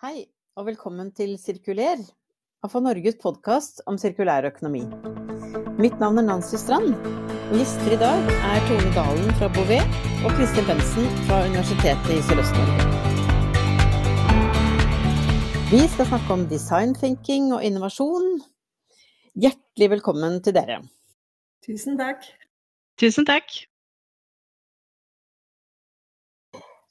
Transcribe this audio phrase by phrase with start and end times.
[0.00, 0.22] Hei,
[0.56, 2.00] og velkommen til Sirkuler,
[2.64, 4.80] AFA Norges podkast om sirkulær økonomi.
[5.76, 6.94] Mitt navn er Nancy Strand,
[7.50, 12.22] og gjester i dag er Tone Dalen fra Bouvet og Kristin Bensen fra Universitetet i
[12.30, 12.86] Sørøst-Norge.
[15.74, 18.40] Vi skal snakke om design thinking og innovasjon.
[19.36, 20.80] Hjertelig velkommen til dere.
[21.68, 22.24] Tusen takk.
[22.96, 23.52] Tusen takk.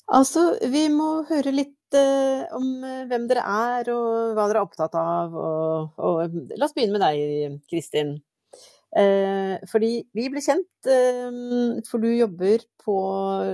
[0.06, 4.66] Altså, vi må høre litt eh, om eh, hvem dere er og hva dere er
[4.66, 5.36] opptatt av.
[5.36, 8.18] Og, og la oss begynne med deg, Kristin.
[8.98, 11.30] Eh, fordi vi ble kjent, eh,
[11.90, 12.98] for du jobber på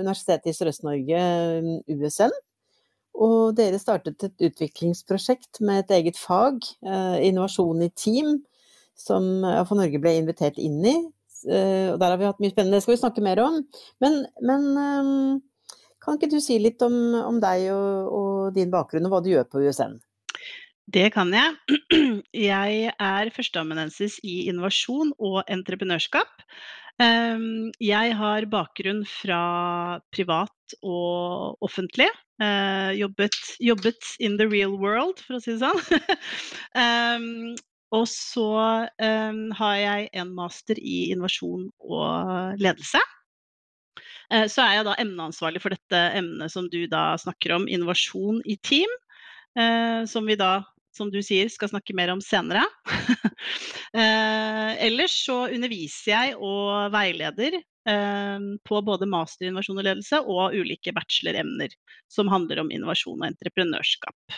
[0.00, 1.22] Universitetet i Sørøst-Norge,
[1.92, 2.34] USN.
[3.16, 8.42] Og dere startet et utviklingsprosjekt med et eget fag, eh, innovasjon i team,
[8.96, 10.96] som for Norge ble invitert inn i.
[11.44, 13.60] Eh, og der har vi hatt mye spennende, det skal vi snakke mer om.
[14.02, 15.42] Men, men
[16.06, 19.32] kan ikke du si litt om, om deg og, og, din bakgrunn, og hva du
[19.32, 19.98] gjør på USN?
[20.86, 21.76] Det kan jeg.
[22.46, 26.44] Jeg er førsteamanuensis i innovasjon og entreprenørskap.
[27.02, 32.08] Ehm, jeg har bakgrunn fra privat og offentlig.
[32.40, 35.82] Eh, jobbet, jobbet in the real world, for å si det sånn.
[36.84, 37.56] Ehm,
[37.94, 38.48] og så
[39.02, 43.02] ehm, har jeg en master i innovasjon og ledelse.
[44.32, 48.40] Eh, så er jeg da emneansvarlig for dette emnet som du da snakker om, innovasjon
[48.48, 48.90] i team.
[49.58, 50.60] Eh, som vi da,
[50.96, 52.66] som du sier, skal snakke mer om senere.
[53.96, 57.54] Eh, ellers så underviser jeg og veileder
[58.66, 61.72] på både master i innovasjon og ledelse og ulike bacheloremner
[62.12, 64.36] som handler om innovasjon og entreprenørskap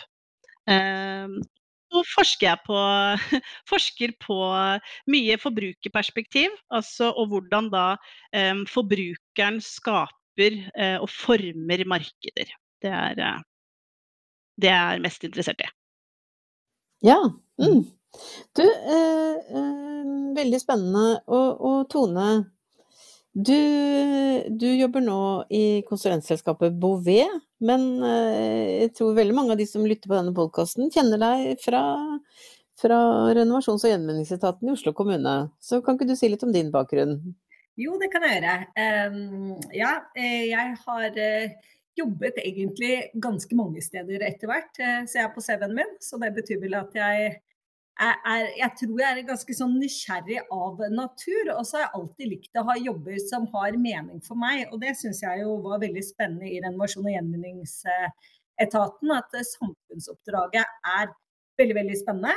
[1.89, 2.79] så forsker jeg på,
[3.71, 4.39] forsker på
[5.09, 7.85] mye forbrukerperspektiv, altså, og hvordan da
[8.53, 12.53] um, forbrukeren skaper uh, og former markeder.
[12.79, 13.41] Det er uh,
[14.59, 15.71] det jeg er mest interessert i.
[17.09, 17.19] Ja.
[17.59, 17.83] Mm.
[18.57, 21.19] Du, uh, veldig spennende.
[21.27, 22.29] Og, og Tone,
[23.33, 23.59] du,
[24.49, 25.21] du, jobber nå
[25.53, 27.29] i konsulentselskapet Bouvet,
[27.61, 31.61] men eh, jeg tror veldig mange av de som lytter på denne podkasten, kjenner deg
[31.61, 31.83] fra,
[32.79, 32.99] fra
[33.37, 35.35] renovasjons- og gjenvinningsetaten i Oslo kommune.
[35.61, 37.19] Så kan ikke du si litt om din bakgrunn?
[37.79, 38.55] Jo, det kan jeg gjøre.
[39.77, 44.73] Ja, eh, jeg har uh, jobbet egentlig ganske mange steder etter hvert.
[45.07, 47.37] Så jeg er på CV-en min, så det betyr vel at jeg
[47.99, 51.51] er, jeg tror jeg er ganske sånn nysgjerrig av natur.
[51.57, 54.67] Og så har jeg alltid likt å ha jobber som har mening for meg.
[54.71, 59.11] Og det syns jeg jo var veldig spennende i renovasjon- og gjenvinningsetaten.
[59.17, 61.11] At samfunnsoppdraget er
[61.59, 62.33] veldig, veldig spennende.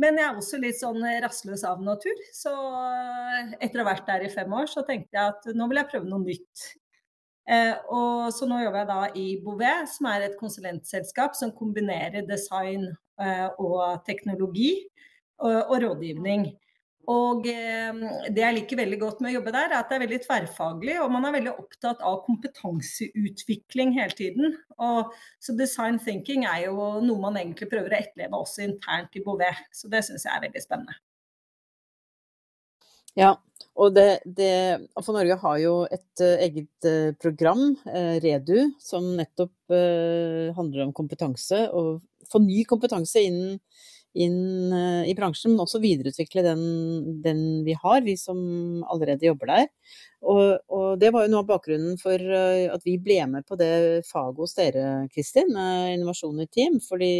[0.00, 2.16] Men jeg er også litt sånn rastløs av natur.
[2.32, 2.52] Så
[3.60, 5.90] etter å ha vært der i fem år, så tenkte jeg at nå vil jeg
[5.92, 6.70] prøve noe nytt.
[7.50, 12.26] Eh, og så nå jobber jeg da i Bouvet, som er et konsulentselskap som kombinerer
[12.28, 12.86] design
[13.18, 14.76] eh, og teknologi
[15.42, 16.46] og, og rådgivning.
[17.10, 20.04] Og eh, det jeg liker veldig godt med å jobbe der, er at det er
[20.04, 24.58] veldig tverrfaglig, og man er veldig opptatt av kompetanseutvikling hele tiden.
[24.78, 25.10] Og,
[25.42, 29.66] så design thinking er jo noe man egentlig prøver å etterleve også internt i Bouvet.
[29.74, 31.00] Så det syns jeg er veldig spennende.
[33.18, 33.34] Ja,
[33.72, 34.52] og det, det
[35.00, 40.92] for Norge har jo et uh, eget uh, program, uh, REDU, som nettopp handler om
[40.92, 41.64] kompetanse.
[41.72, 43.56] Og få ny kompetanse inn,
[44.12, 44.74] inn
[45.08, 46.64] i bransjen, men også videreutvikle den,
[47.24, 48.36] den, vi har, vi som
[48.92, 49.70] allerede jobber der.
[50.20, 53.72] Og, og, det var jo noe av bakgrunnen for at vi ble med på det
[54.10, 54.84] faget hos dere,
[55.14, 55.56] Kristin,
[55.94, 56.76] innovasjon i team.
[56.84, 57.14] Fordi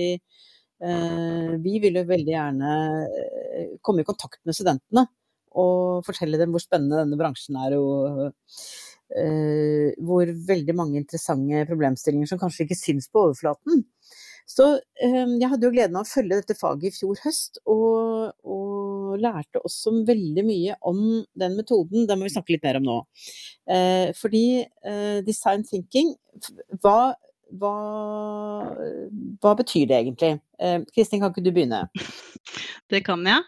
[1.64, 2.76] vi ville veldig gjerne
[3.80, 5.08] komme i kontakt med studentene
[5.58, 12.30] og fortelle dem hvor spennende denne bransjen er, og uh, hvor veldig mange interessante problemstillinger
[12.30, 13.84] som kanskje ikke syns på overflaten.
[14.48, 18.32] Så uh, jeg hadde jo gleden av å følge dette faget i fjor høst, og,
[18.42, 18.78] og,
[19.22, 21.00] lærte også veldig mye om
[21.36, 22.06] den metoden.
[22.08, 22.94] Det må vi snakke litt mer om nå.
[23.68, 24.46] Uh, fordi
[25.26, 26.14] design thinking,
[26.80, 27.12] hva
[27.60, 27.74] hva,
[29.42, 30.36] hva, betyr det egentlig?
[30.94, 31.84] Kristin, kan ikke du begynne?
[32.92, 33.40] Det kan jeg.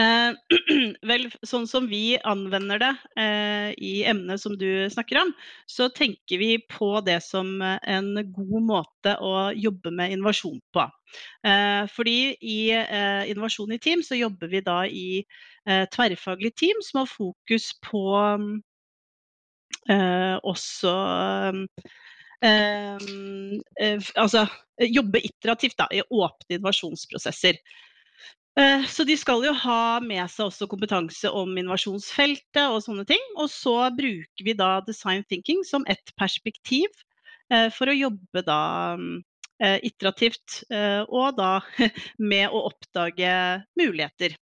[0.00, 0.56] Eh,
[1.10, 2.90] vel, sånn som vi anvender det
[3.20, 5.30] eh, i emnet som du snakker om,
[5.70, 10.88] så tenker vi på det som en god måte å jobbe med innovasjon på.
[11.46, 16.82] Eh, fordi i eh, Innovasjon i team så jobber vi da i eh, tverrfaglig team
[16.84, 18.04] som har fokus på
[19.88, 20.94] eh, også
[22.46, 24.44] altså
[24.78, 27.58] jobbe iterativt da, i åpne innovasjonsprosesser.
[28.58, 33.22] Eh, så de skal jo ha med seg også kompetanse om innovasjonsfeltet og sånne ting.
[33.38, 36.90] Og så bruker vi da design thinking som et perspektiv
[37.52, 38.60] eh, for å jobbe da
[39.58, 41.56] iterativt, og da
[42.30, 43.30] med å oppdage
[43.74, 44.36] muligheter.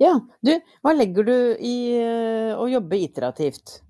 [0.00, 1.74] Ja, du, hva legger du i
[2.56, 3.82] å jobbe iterativt?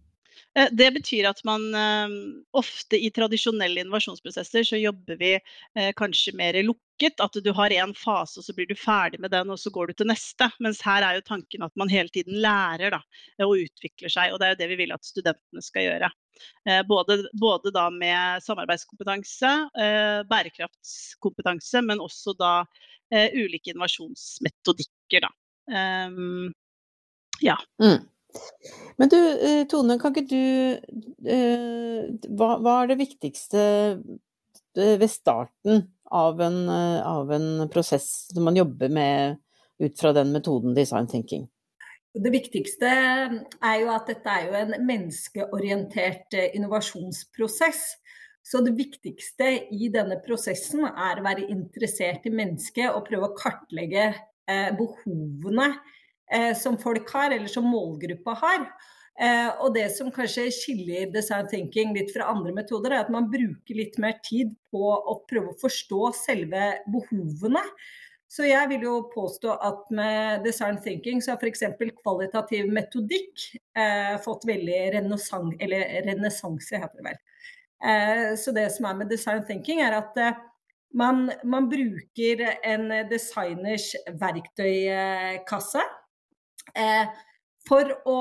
[0.57, 2.17] Eh, det betyr at man eh,
[2.57, 7.21] ofte i tradisjonelle innovasjonsprosesser så jobber vi eh, kanskje mer lukket.
[7.21, 9.91] At du har en fase, og så blir du ferdig med den, og så går
[9.91, 10.49] du til neste.
[10.65, 13.03] Mens her er jo tanken at man hele tiden lærer da,
[13.45, 14.33] og utvikler seg.
[14.33, 16.11] Og det er jo det vi vil at studentene skal gjøre.
[16.89, 19.53] Både, både da med samarbeidskompetanse,
[20.29, 22.51] bærekraftskompetanse, men også da
[23.13, 25.25] ulike innovasjonsmetodikker.
[25.25, 25.33] Da.
[26.09, 26.53] Um,
[27.45, 27.57] ja.
[27.81, 28.05] Mm.
[28.97, 30.37] Men du eh, Tone, kan ikke du
[31.29, 33.65] eh, hva, hva, er det viktigste
[33.97, 39.41] eh, ved starten av en, av en prosess når man jobber med
[39.83, 41.49] ut fra den metoden design thinking?
[42.17, 47.83] Det viktigste er jo at dette er jo en menneskeorientert innovasjonsprosess.
[48.47, 53.37] Så det viktigste i denne prosessen er å være interessert i mennesket og prøve å
[53.37, 54.13] kartlegge
[54.47, 55.81] behovene eh,
[56.59, 58.65] som folk har, eller som målgruppa har.
[59.17, 63.31] Eh, og det som kanskje skiller design thinking litt fra andre metoder, er at man
[63.33, 67.63] bruker litt mer tid på å prøve å forstå selve behovene.
[68.29, 71.63] Så jeg vil jo påstå at med design thinking så har f.eks.
[72.03, 73.47] kvalitativ metodikk
[73.79, 77.21] eh, fått veldig renessanse, heter det vel.
[77.87, 80.43] Eh, så det som er med design thinking, er at eh,
[80.93, 86.03] man, man, bruker en designers verktøykasse eh,
[87.67, 88.17] for å,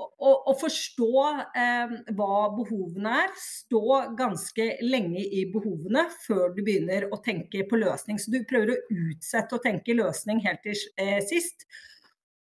[0.00, 1.10] å, å forstå
[1.58, 3.36] eh, hva behovene er.
[3.40, 8.20] Stå ganske lenge i behovene før du begynner å tenke på løsning.
[8.20, 11.66] Så du prøver å utsette å tenke løsning helt til eh, sist.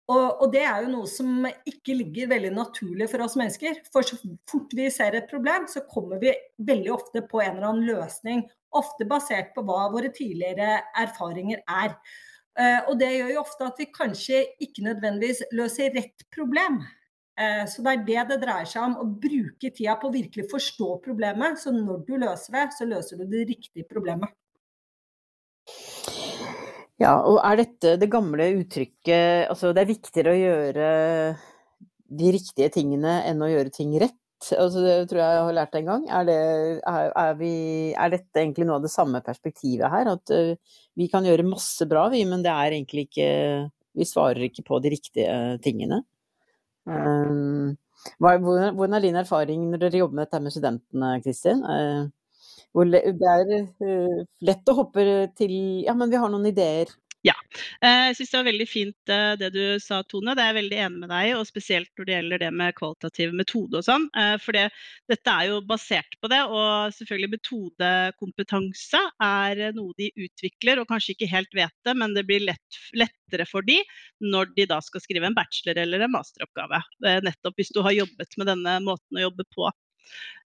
[0.06, 3.81] Og, og, det er jo noe som ikke ligger veldig naturlig for oss mennesker.
[3.90, 6.31] For så fort vi ser et problem, så kommer vi
[6.62, 8.44] veldig ofte på en eller annen løsning.
[8.76, 11.96] Ofte basert på hva våre tidligere erfaringer er.
[12.56, 16.81] Eh, og det gjør jo ofte at vi kanskje ikke nødvendigvis løser rett problem.
[17.37, 20.47] Eh, så det er det det dreier seg om, å bruke tida på å virkelig
[20.53, 21.61] forstå problemet.
[21.61, 24.32] Så når du løser det, så løser du det riktige problemet.
[26.97, 30.87] Ja, og er dette det gamle uttrykket altså det er viktigere å gjøre
[32.06, 34.17] de riktige tingene enn å gjøre ting rett?
[34.36, 36.02] Altså, det tror jeg jeg har lært en gang.
[36.12, 36.36] Er, det,
[36.84, 37.52] er, er, vi,
[37.96, 40.10] er, dette egentlig noe av det samme perspektivet her?
[40.12, 43.30] At uh, vi kan gjøre masse bra, vi, men det er egentlig ikke
[43.96, 45.32] Vi svarer ikke på de riktige
[45.64, 46.02] tingene.
[46.84, 47.72] Um,
[48.20, 51.64] hvordan, er din erfaring når dere jobber med dette med studentene, Kristin?
[51.64, 52.12] Uh,
[52.92, 53.54] det er
[54.44, 55.56] lett å hoppe til
[55.86, 56.92] Ja, men vi har noen ideer.
[57.26, 57.34] Ja.
[57.82, 60.34] Eh, jeg syns det var veldig fint eh, det du sa, Tone.
[60.37, 63.32] Det er jeg veldig enig med deg og spesielt når det gjelder det med kvalitativ
[63.34, 64.06] metode og sånn.
[64.14, 64.67] Eh, for det,
[65.11, 71.17] dette er jo basert på det, og selvfølgelig metodekompetanse er noe de utvikler og kanskje
[71.17, 73.81] ikke helt vet det, men det blir lett, lettere for de
[74.22, 76.82] når de da skal skrive en bachelor eller en masteroppgave.
[77.26, 79.67] Nettopp hvis du har jobbet med denne måten å jobbe på.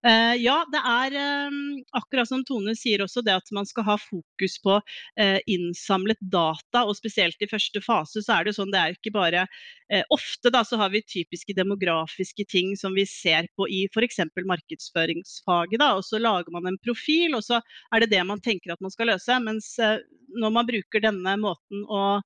[0.02, 1.16] Uh, ja, det er
[1.48, 1.58] um,
[1.94, 6.84] akkurat som Tone sier også det at man skal ha fokus på uh, innsamlet data.
[6.88, 10.50] Og spesielt i første fase så er det sånn det er ikke bare uh, Ofte
[10.54, 14.24] da så har vi typiske demografiske ting som vi ser på i f.eks.
[14.42, 15.78] markedsføringsfaget.
[15.84, 17.62] da, Og så lager man en profil, og så
[17.94, 19.38] er det det man tenker at man skal løse.
[19.46, 22.22] Mens når man bruker denne måten å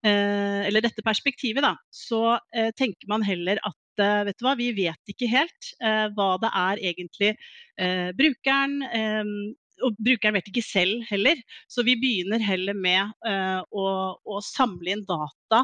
[0.00, 2.38] eller dette perspektivet, da, så
[2.72, 6.50] tenker man heller at Eh, vet du hva, vi vet ikke helt eh, hva det
[6.56, 7.32] er egentlig
[7.80, 8.78] eh, brukeren
[9.80, 11.38] og brukeren vet ikke selv heller,
[11.72, 13.14] så vi begynner heller med
[13.72, 13.84] å,
[14.20, 15.62] å samle inn data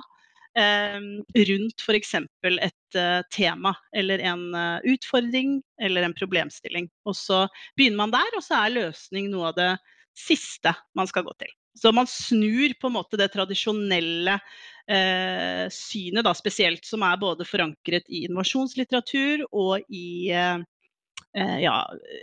[0.57, 2.15] rundt f.eks.
[2.49, 2.99] et
[3.37, 4.47] tema eller en
[4.89, 6.89] utfordring eller en problemstilling.
[7.05, 7.43] Og så
[7.77, 9.69] begynner man der, og så er løsning noe av det
[10.17, 11.53] siste man skal gå til.
[11.77, 14.39] Så man snur på en måte det tradisjonelle
[14.91, 20.59] eh, synet, da, spesielt som er både forankret i innovasjonslitteratur og i eh,
[21.37, 21.77] eh, ja,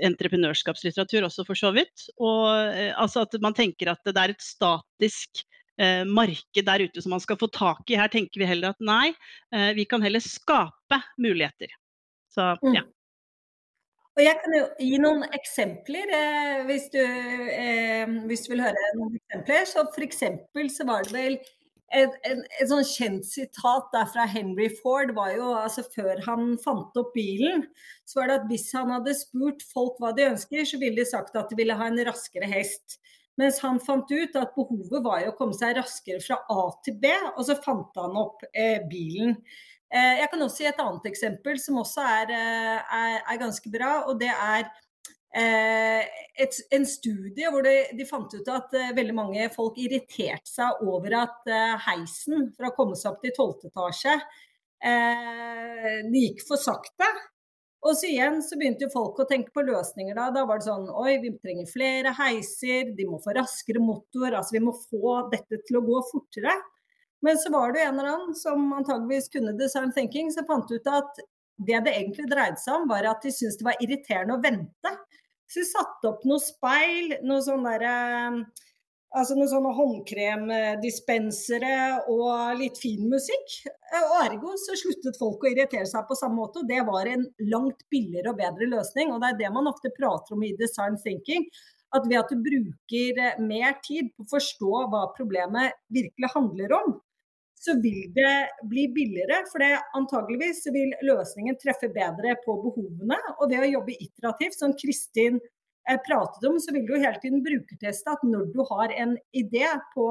[0.10, 2.08] entreprenørskapslitteratur også, for så vidt.
[2.17, 5.43] Og, eh, altså at man tenker at det er et statisk
[5.82, 8.00] eh, marked der ute som man skal få tak i.
[8.00, 9.13] Her tenker vi heller at nei,
[9.55, 11.72] eh, vi kan heller skape muligheter.
[12.34, 12.84] Så ja.
[12.84, 12.91] Mm.
[14.13, 18.89] Og jeg kan jo gi noen eksempler, eh, hvis, du, eh, hvis, du, vil høre
[19.00, 19.65] noen eksempler.
[19.65, 21.38] Så for eksempel så var det vel
[21.93, 22.15] et,
[22.69, 27.67] sånn kjent sitat der fra Henry Ford var jo altså før han fant opp bilen,
[28.09, 31.09] så var det at hvis han hadde spurt folk hva de ønsker, så ville de
[31.09, 33.00] sagt at de ville ha en raskere hest.
[33.39, 37.13] Mens han fant ut at behovet var å komme seg raskere fra A til B,
[37.33, 39.39] og så fant han opp eh, bilen.
[39.93, 43.73] Eh, jeg kan også gi et annet eksempel som også er, eh, er, er ganske
[43.73, 43.95] bra.
[44.07, 44.69] og det er
[45.33, 51.15] et, en studie hvor de, de fant ut at veldig mange folk irriterte seg over
[51.23, 51.49] at
[51.87, 53.71] heisen for å komme seg opp til 12.
[53.71, 54.13] etasje,
[54.83, 57.09] det gikk for sakte.
[57.83, 60.29] Og så igjen så begynte jo folk å tenke på løsninger da.
[60.31, 64.55] Da var det sånn oi, vi trenger flere heiser, de må få raskere motor, altså
[64.55, 66.53] vi må få dette til å gå fortere.
[67.23, 70.87] Men så var det en eller annen som antageligvis kunne design thinking, som fant ut
[70.91, 71.19] at
[71.63, 74.95] det det egentlig dreide seg om, var at de syntes det var irriterende å vente.
[75.53, 77.67] Så vi satte opp noe speil, noe sånn
[79.13, 81.74] Altså noen sånne håndkremdispensere
[82.10, 83.60] og litt fin musikk.
[84.00, 86.63] Og ergo så sluttet folk å irritere seg på samme måte.
[86.63, 89.13] og Det var en langt billigere og bedre løsning.
[89.13, 91.45] Og det er det man ofte prater om i design thinking.
[91.93, 96.98] At ved at du bruker mer tid på å forstå hva problemet virkelig handler om,
[97.60, 98.33] så vil det
[98.69, 99.43] bli billigere.
[99.51, 103.19] For det antageligvis vil løsningen treffe bedre på behovene.
[103.39, 105.39] Og ved å jobbe iterativt, som Kristin
[106.07, 110.07] pratet om, så vil du hele tiden brukerteste at når du har en idé på,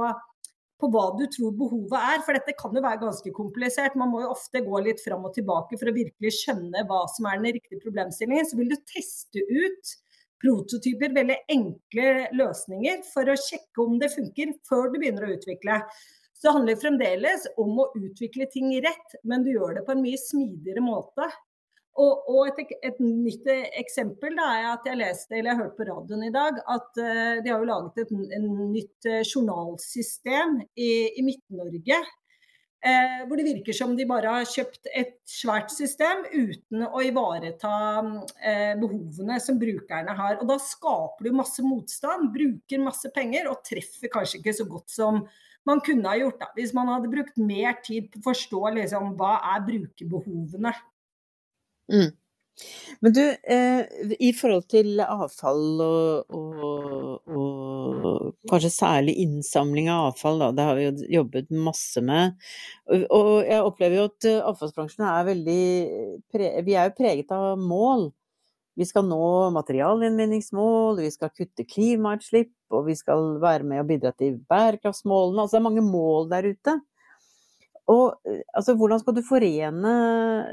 [0.81, 4.23] på, hva du tror behovet er, for dette kan jo være ganske komplisert, man må
[4.25, 7.57] jo ofte gå litt fram og tilbake for å virkelig skjønne hva som er den
[7.57, 9.95] riktige problemstillingen, så vil du teste ut
[10.43, 15.79] prototyper, veldig enkle løsninger for å sjekke om det funker før du begynner å utvikle.
[16.43, 20.01] Så det handler fremdeles om å utvikle ting rett, men du gjør det på en
[20.03, 21.29] mye smidigere måte.
[22.03, 23.47] Og, og et, et, nytt
[23.79, 27.37] eksempel da, er at jeg leste, eller jeg hørte på radioen i dag, at uh,
[27.45, 32.01] de har jo laget et en nytt uh, journalsystem i, i Midt-Norge.
[32.83, 37.77] Uh, hvor det virker som de bare har kjøpt et svært system uten å ivareta
[38.83, 40.41] behovene som brukerne har.
[40.43, 44.91] Og da skaper du masse motstand, bruker masse penger og treffer kanskje ikke så godt
[44.91, 45.23] som
[45.69, 46.40] man kunne ha gjort.
[46.40, 50.75] da, Hvis man hadde brukt mer tid på å forstå liksom, hva er brukerbehovene.
[51.92, 52.11] Mm.
[53.00, 53.23] Men du,
[53.54, 53.83] eh,
[54.21, 60.78] i forhold til avfall og, og, og, kanskje særlig innsamling av avfall, da, det har
[60.78, 62.37] vi jo jobbet masse med.
[62.92, 65.62] Og, og jeg opplever jo at eh, avfallsbransjen er veldig
[66.69, 68.11] Vi er jo preget av mål.
[68.78, 74.12] Vi skal nå materialinnvinningsmål, vi skal kutte klimautslipp, og vi skal være med og bidra
[74.17, 75.45] til bærekraftsmålene.
[75.45, 76.79] Altså det er mange mål der ute.
[77.91, 79.93] Og eh, altså, hvordan skal du forene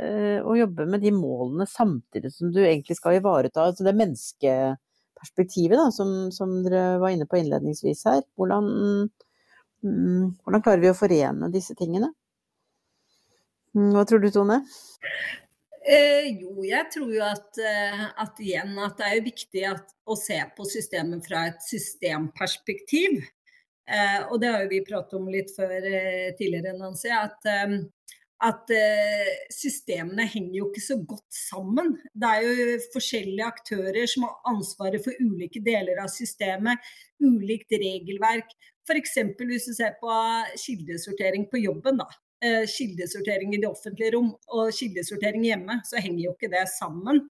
[0.01, 5.77] eh, å jobbe med de målene samtidig som du egentlig skal ivareta altså det menneskeperspektivet
[5.77, 8.23] da, som, som, dere var inne på innledningsvis her?
[8.39, 8.71] Hvordan,
[9.85, 12.11] mm, hvordan klarer vi å forene disse tingene?
[13.77, 14.63] Mm, hva tror du, Tone?
[15.89, 20.17] Eh, jo, jeg tror jo at, eh, at, igjen at det er viktig at, å
[20.19, 23.24] se på systemet fra et systemperspektiv.
[23.89, 27.10] Eh, og det har jo vi pratet om litt før eh, tidligere, Nancy.
[27.10, 27.74] At, eh,
[28.46, 31.96] at eh, systemene henger jo ikke så godt sammen.
[32.13, 36.86] Det er jo forskjellige aktører som har ansvaret for ulike deler av systemet.
[37.17, 38.53] Ulikt regelverk.
[38.86, 39.17] F.eks.
[39.41, 40.22] hvis du ser på
[40.53, 42.03] kildesortering på jobben.
[42.05, 42.12] da.
[42.39, 47.25] Eh, kildesortering i det offentlige rom og kildesortering hjemme, så henger jo ikke det sammen.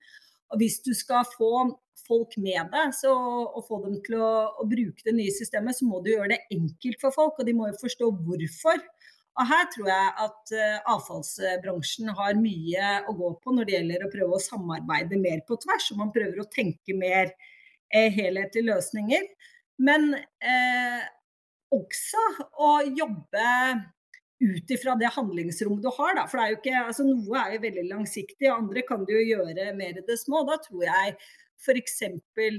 [0.53, 1.65] Og hvis du skal få
[2.05, 4.29] folk med deg så, og få dem til å,
[4.61, 7.57] å, bruke det nye systemet, så må du gjøre det enkelt for folk, og de
[7.57, 8.85] må jo forstå hvorfor.
[9.39, 14.05] Og her tror jeg at uh, avfallsbransjen har mye å gå på når det gjelder
[14.05, 18.67] å prøve å samarbeide mer på tvers, og man prøver å tenke mer uh, helhetlige
[18.67, 19.29] løsninger.
[19.79, 20.11] Men
[20.43, 21.05] eh,
[21.71, 22.23] også
[22.59, 23.45] å jobbe
[24.39, 26.15] ut ifra det handlingsrommet du har.
[26.15, 26.25] Da.
[26.31, 29.71] For er ikke, altså Noe er jo veldig langsiktig, og andre kan du jo gjøre
[29.77, 30.45] mer i det små.
[30.47, 31.17] Da tror jeg
[31.59, 31.99] f.eks.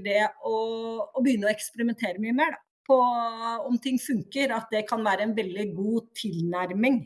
[0.04, 0.56] det å,
[1.08, 2.60] å, begynne å eksperimentere mye mer da,
[2.90, 2.98] på
[3.68, 7.04] om ting funker, at det kan være en veldig god tilnærming.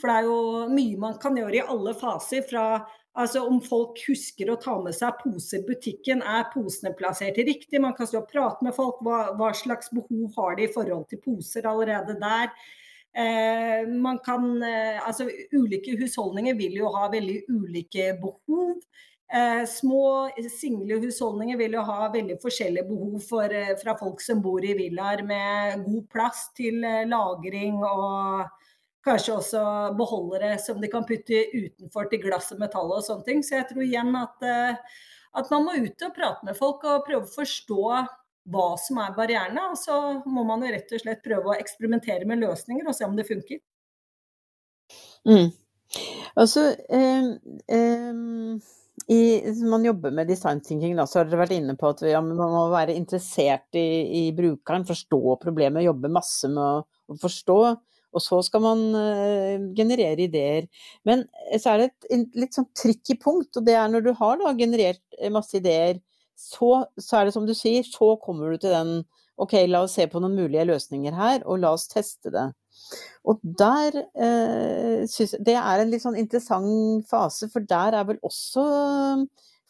[0.00, 2.44] For det er jo mye man kan gjøre i alle faser.
[2.48, 7.38] fra altså Om folk husker å ta med seg poser i butikken, er posene plassert
[7.38, 7.82] riktig?
[7.82, 9.02] Man kan stå og prate med folk.
[9.06, 12.50] Hva, hva slags behov har de i forhold til poser allerede der?
[13.16, 18.80] Eh, man kan, eh, altså Ulike husholdninger vil jo ha veldig ulike behov.
[19.34, 24.66] Eh, små, single husholdninger vil jo ha veldig forskjellige behov for, fra folk som bor
[24.66, 28.50] i villaer med god plass til lagring og
[29.06, 29.62] kanskje også
[29.98, 33.42] beholdere som de kan putte utenfor til glass og metall og sånne ting.
[33.46, 34.46] Så jeg tror igjen at,
[35.38, 37.82] at man må ut og prate med folk og prøve å forstå
[38.50, 39.68] hva som er barrierene.
[39.72, 43.08] Og så må man jo rett og slett prøve å eksperimentere med løsninger og se
[43.08, 43.60] om det funker.
[45.28, 45.52] Mm.
[46.40, 47.28] Altså, eh,
[47.72, 48.16] eh,
[49.14, 49.22] i,
[49.68, 52.38] man jobber med design thinking, da, så har dere vært inne på at ja, man
[52.38, 53.88] må være interessert i,
[54.20, 57.58] i, brukeren, forstå problemet, jobbe masse med å, å forstå.
[58.14, 60.68] Og så skal man uh, generere ideer.
[61.02, 61.24] Men
[61.58, 64.52] så er det et, litt sånn tricky punkt, og det er når du har da
[64.54, 65.02] generert
[65.34, 65.98] masse ideer,
[66.38, 69.02] så, så er det som du sier, så kommer du til den
[69.34, 72.44] Ok, la oss se på noen mulige løsninger her, og la oss teste det.
[73.26, 78.06] Og der eh, synes jeg Det er en litt sånn interessant fase, for der er
[78.06, 78.62] vel også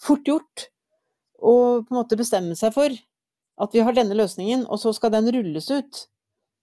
[0.04, 0.66] fort gjort
[1.40, 1.54] å
[1.85, 2.92] på en måte bestemme seg for
[3.64, 6.00] at vi har denne løsningen, og så skal den rulles ut.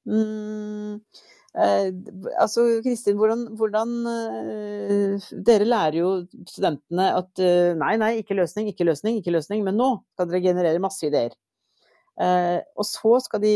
[0.10, 6.12] Mm, eh, altså Kristin, hvordan, hvordan eh, Dere lærer jo
[6.48, 10.46] studentene at eh, nei, nei, ikke løsning, ikke løsning, ikke løsning, men nå skal dere
[10.46, 11.36] generere masse ideer.
[12.22, 13.56] Eh, og så skal de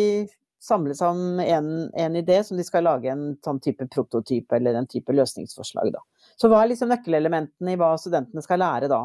[0.65, 4.87] samle om en, en, idé som de skal lage en sånn type prototype eller en
[4.89, 5.91] type løsningsforslag.
[5.93, 6.01] Da.
[6.35, 9.03] Så hva er liksom nøkkelelementene i hva studentene skal lære da?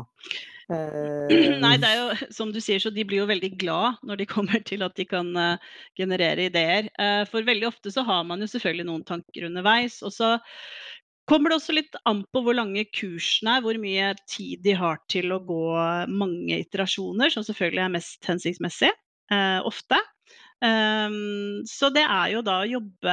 [0.71, 1.27] Uh...
[1.59, 2.09] Nei, det er jo
[2.39, 5.07] som du sier, så de blir jo veldig glad når de kommer til at de
[5.09, 6.91] kan uh, generere ideer.
[7.01, 10.01] Uh, for veldig ofte så har man jo selvfølgelig noen tanker underveis.
[10.07, 10.37] Og så
[11.31, 15.03] kommer det også litt an på hvor lange kursene er, hvor mye tid de har
[15.11, 15.65] til å gå
[16.11, 18.91] mange iterasjoner, som selvfølgelig er mest hensiktsmessig
[19.63, 20.01] ofte.
[20.61, 23.13] Um, så det er jo da å jobbe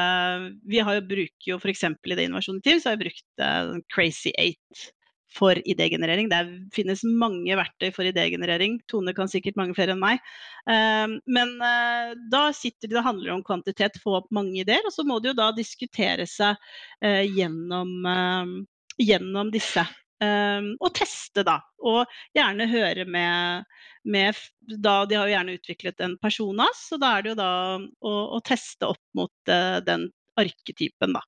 [0.68, 1.86] Vi har jo, bruker jo f.eks.
[1.88, 4.90] i det innovasjonsteam, så har vi brukt uh, Crazy Eight
[5.34, 6.29] for idégenerering.
[6.29, 6.39] Det
[6.75, 8.79] finnes mange verktøy for idégenerering.
[8.91, 10.24] Tone kan sikkert mange flere enn meg.
[10.69, 14.96] Um, men uh, da sitter det, det handler om kvantitet, få opp mange ideer, og
[14.96, 16.57] så må det jo da diskutere seg
[17.05, 18.53] uh, gjennom, uh,
[19.01, 19.86] gjennom disse.
[20.24, 21.60] Um, og teste, da.
[21.86, 23.67] Og gjerne høre med,
[24.07, 24.39] med,
[24.81, 28.15] da, De har jo gjerne utviklet en personas, så da er det jo da å,
[28.39, 31.22] å teste opp mot uh, den arketypen, da.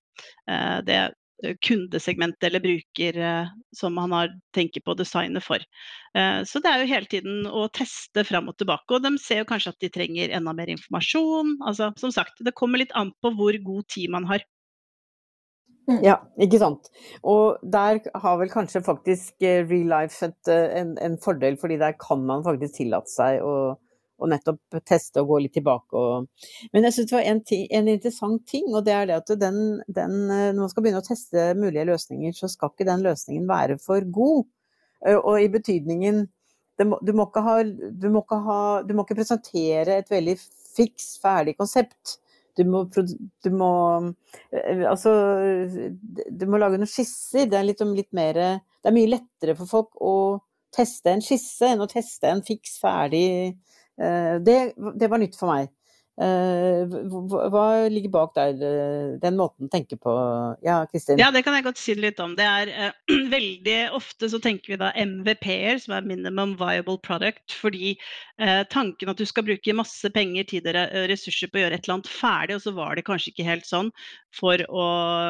[0.85, 0.97] Det
[1.63, 5.63] kundesegmentet eller bruker uh, som han har tenker på å designe for.
[6.49, 8.95] så det er jo hele tiden å teste fram og tilbake.
[8.95, 11.51] Og de ser jo kanskje at de trenger enda mer informasjon.
[11.69, 14.41] Altså, som sagt, det kommer litt an på hvor god tid man har.
[15.89, 16.03] Mm.
[16.05, 16.89] Ja, ikke sant.
[17.25, 21.95] Og der har vel kanskje faktisk eh, real life eh, en, en, fordel, fordi der
[21.97, 23.53] kan man faktisk tillate seg å,
[24.19, 25.95] å nettopp teste og gå litt tilbake.
[25.99, 26.49] Og...
[26.73, 27.41] Men jeg syns det var en,
[27.79, 31.03] en, interessant ting, og det er det at den, den, eh, når man skal begynne
[31.03, 34.47] å teste mulige løsninger, så skal ikke den løsningen være for god.
[35.09, 36.25] Og i betydningen
[36.83, 40.35] må, du, må ha, du, må ha, du må ikke presentere et veldig
[40.75, 42.19] fiks, ferdig konsept
[42.59, 42.83] du må,
[43.43, 43.71] du må,
[44.51, 45.13] eh, Altså,
[45.69, 47.47] du må lage noen skisser.
[47.49, 50.15] Det er, litt, litt mer, det er mye lettere for folk å
[50.75, 54.57] teste en skisse enn å teste en fiks ferdig eh, det,
[54.95, 55.67] det var nytt for meg.
[56.19, 56.95] Eh,
[57.31, 60.11] hva ligger bak der, eh, den måten å tenke på?
[60.65, 61.19] Ja, Kristin?
[61.21, 62.33] Ja, det kan jeg godt si litt om.
[62.35, 67.55] Det er uh, Veldig ofte så tenker vi da MVP-er, som er minimum viable product,
[67.55, 67.93] fordi
[68.41, 71.87] uh, tanken at du skal bruke masse penger, tid og ressurser på å gjøre et
[71.87, 73.93] eller annet ferdig, og så var det kanskje ikke helt sånn
[74.35, 74.89] for å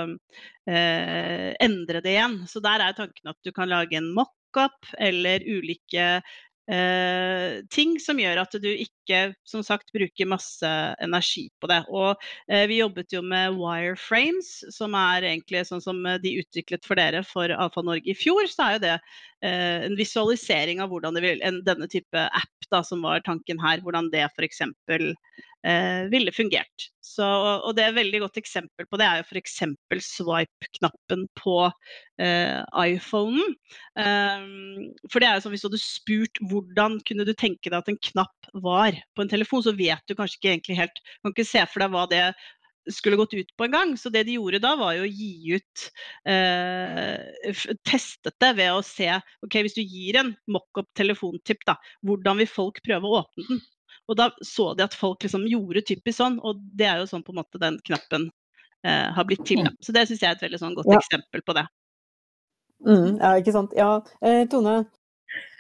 [0.10, 2.42] uh, endre det igjen.
[2.50, 6.38] Så der er tanken at du kan lage en mockup eller ulike eh,
[7.74, 8.99] ting som gjør at du ikke
[9.48, 10.70] som sagt bruker masse
[11.04, 11.82] energi på det.
[11.90, 12.20] Og
[12.52, 17.24] eh, vi jobbet jo med wireframes, som er egentlig sånn som de utviklet for dere
[17.28, 18.46] for Alfa Norge i fjor.
[18.50, 22.70] Så er jo det eh, en visualisering av hvordan det vil, en, denne type app
[22.72, 24.62] da, som var tanken her, hvordan det f.eks
[25.66, 26.90] eh, ville fungert.
[27.04, 29.58] Så, og det er et veldig godt eksempel på det er jo f.eks.
[30.06, 31.56] swipe-knappen på
[32.22, 33.56] eh, iPhonen.
[33.98, 37.80] Um, for det er jo som hvis du hadde spurt hvordan kunne du tenke deg
[37.82, 41.36] at en knapp var på en telefon, så vet du kanskje ikke egentlig helt Kan
[41.36, 42.24] ikke se for deg hva det
[42.90, 43.98] skulle gått ut på en gang.
[43.98, 45.88] Så det de gjorde da, var jo å gi ut
[46.30, 47.52] eh,
[47.88, 49.10] Testet det ved å se
[49.46, 53.62] ok, Hvis du gir en mock-up telefontipp, da, hvordan vil folk prøve å åpne den?
[54.10, 57.22] Og da så de at folk liksom gjorde typisk sånn, og det er jo sånn
[57.22, 58.32] på en måte den knappen
[58.82, 59.62] eh, har blitt til.
[59.68, 59.74] Da.
[59.86, 60.98] Så det syns jeg er et veldig sånn godt ja.
[60.98, 61.66] eksempel på det.
[62.88, 63.76] Mm, ja, ikke sant.
[63.78, 64.80] Ja, eh, Tone,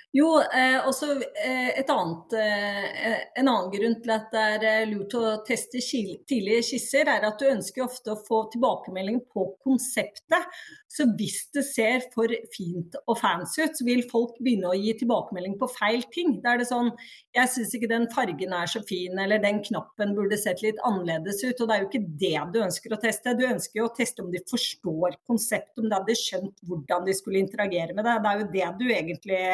[0.09, 4.87] jo, eh, også eh, et annet, eh, en annen grunn til at det er eh,
[4.89, 10.55] lurt å teste tidlige skisser, er at du ønsker ofte å få tilbakemelding på konseptet.
[10.89, 14.95] Så hvis det ser for fint og fancy ut, så vil folk begynne å gi
[14.97, 16.39] tilbakemelding på feil ting.
[16.41, 16.89] Da er det sånn
[17.37, 21.43] Jeg syns ikke den fargen er så fin, eller den knappen burde sett litt annerledes
[21.45, 21.53] ut.
[21.53, 23.37] Og det er jo ikke det du ønsker å teste.
[23.37, 27.17] Du ønsker jo å teste om de forstår konseptet, om de hadde skjønt hvordan de
[27.21, 28.17] skulle interagere med det.
[28.25, 29.45] Det er jo det du egentlig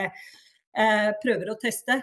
[1.22, 2.02] prøver å teste.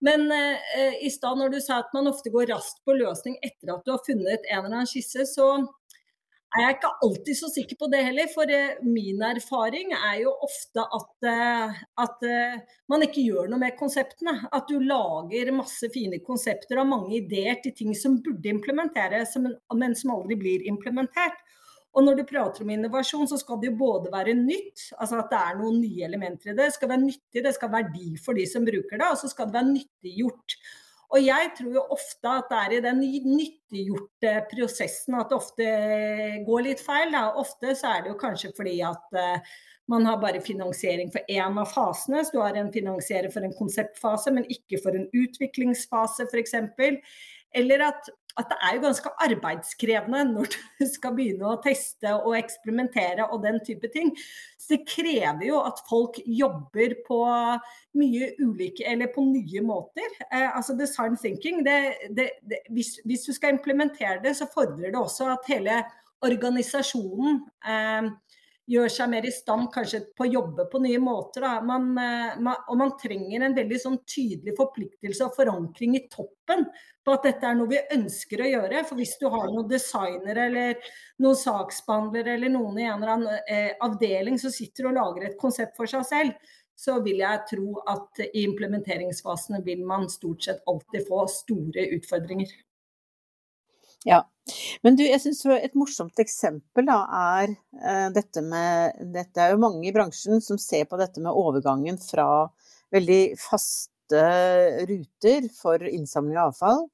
[0.00, 3.74] Men eh, i stad når du sa at man ofte går raskt på løsning etter
[3.74, 5.52] at du har funnet en eller annen skisse, så
[6.56, 8.30] er jeg ikke alltid så sikker på det heller.
[8.32, 11.28] For eh, min erfaring er jo ofte at,
[12.06, 12.24] at,
[12.90, 14.38] man ikke gjør noe med konseptene.
[14.48, 19.98] At du lager masse fine konsepter og mange ideer til ting som burde implementeres, men
[20.00, 21.44] som aldri blir implementert.
[21.90, 25.32] Og når du prater om innovasjon, så skal det jo både være nytt, altså at
[25.32, 26.68] det er noen nye elementer i det.
[26.68, 29.30] Det skal være nyttig, det skal være verdi for de som bruker det, og så
[29.32, 30.56] skal det være nyttiggjort.
[31.10, 35.70] Og jeg tror jo ofte at det er i den nyttiggjorte prosessen at det ofte
[36.46, 37.10] går litt feil.
[37.10, 37.24] Da.
[37.40, 39.56] Ofte så er det jo kanskje fordi at uh,
[39.90, 42.22] man har bare finansiering for én av fasene.
[42.22, 46.54] Så du har en finansiering for en konseptfase, men ikke for en utviklingsfase f.eks.
[47.58, 52.36] Eller at, at, det er jo ganske arbeidskrevende når du skal begynne å teste og
[52.38, 54.12] eksperimentere og den type ting.
[54.60, 57.20] Så det krever jo at folk jobber på
[57.98, 60.18] mye ulike, eller på nye måter.
[60.30, 61.78] Eh, altså design thinking, det,
[62.16, 65.80] det, det, hvis, hvis, du skal implementere det, så fordrer det også at hele
[66.24, 68.10] organisasjonen eh,
[68.70, 71.46] gjør seg mer i stand kanskje på å jobbe på nye måter.
[71.66, 76.66] Man, eh, man, og man trenger en veldig sånn tydelig forpliktelse og forankring i toppen
[77.04, 78.84] på at dette er noe vi ønsker å gjøre.
[78.86, 83.44] For hvis du har noen designere eller noen saksbehandlere eller noen i en eller annen
[83.50, 87.74] eh, avdeling som sitter og lager et konsept for seg selv, så vil jeg tro
[87.92, 92.54] at i implementeringsfasene vil man stort sett alltid få store utfordringer.
[94.08, 94.24] Ja.
[94.82, 97.00] Men du, jeg syns et morsomt eksempel da,
[97.36, 101.36] er uh, dette med Dette er jo mange i bransjen som ser på dette med
[101.36, 102.48] overgangen fra
[102.94, 104.24] veldig faste
[104.88, 106.88] ruter for innsamling av avfall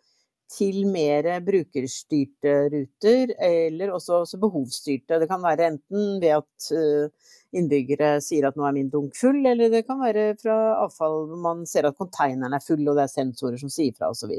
[0.53, 5.19] til mer brukerstyrte ruter, eller også, også behovsstyrte.
[5.21, 9.41] Det kan være enten ved at uh, innbyggere sier at nå er min dunk full,
[9.47, 13.07] eller det kan være fra avfall hvor man ser at konteineren er full og det
[13.07, 14.33] er sensorer som sier fra osv.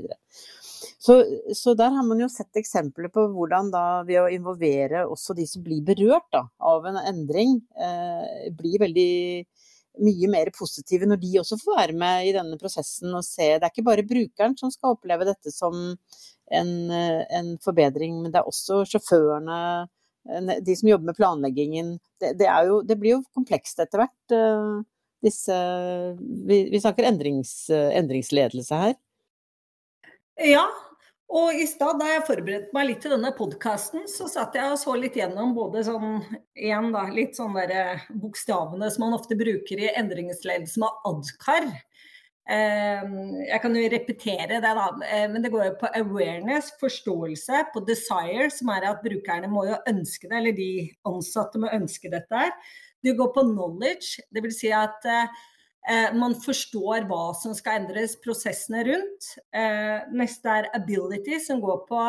[0.98, 1.20] Så,
[1.56, 5.46] så der har man jo sett eksempler på hvordan da ved å involvere også de
[5.50, 9.12] som blir berørt da, av en endring, eh, blir veldig
[10.04, 13.66] mye mer positive når de også får være med i denne prosessen og se Det
[13.66, 15.76] er ikke bare brukeren som skal oppleve dette som
[16.48, 19.58] en, en forbedring, men det er også sjåførene,
[20.64, 21.90] de som jobber med planleggingen.
[22.20, 24.36] Det, det, jo, det blir jo komplekst etter hvert.
[24.36, 24.78] Eh,
[25.28, 25.58] disse,
[26.48, 28.96] vi, vi snakker endrings, endringsledelse her.
[30.48, 30.66] Ja,
[31.28, 34.80] og i stad da jeg forberedte meg litt til denne podkasten, så satt jeg og
[34.80, 36.22] så litt gjennom både sånn
[36.56, 41.68] igjen da, litt sånn derre eh, bokstavene som man ofte bruker i endringsledelse med adkar.
[42.48, 44.88] Ehm, jeg kan jo repetere det, da.
[45.10, 49.68] Eh, men det går jo på awareness, forståelse, på desire, som er at brukerne må
[49.68, 50.72] jo ønske det, eller de
[51.12, 52.56] ansatte må ønske dette her.
[53.04, 54.62] Det går på knowledge, dvs.
[54.63, 55.28] Si at Eh,
[56.15, 59.30] man forstår hva som skal endres, prosessene rundt.
[59.56, 62.02] Eh, neste er ability, som går på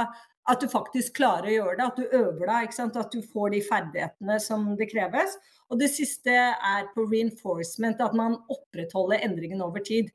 [0.49, 3.61] at du faktisk klarer å gjøre det, at du øver deg, at du får de
[3.67, 5.37] ferdighetene som det kreves.
[5.69, 10.09] Og det siste er på reinforcement, at man opprettholder endringen over tid.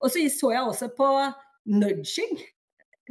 [0.00, 1.10] Og så så jeg også på
[1.70, 2.40] nudging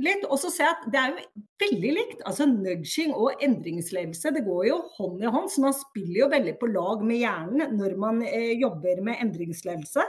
[0.01, 0.25] litt.
[0.29, 2.23] Og så ser jeg at det er jo veldig likt.
[2.29, 5.51] Altså nudging og endringsledelse, det går jo hånd i hånd.
[5.51, 10.07] Så man spiller jo veldig på lag med hjernen når man eh, jobber med endringsledelse.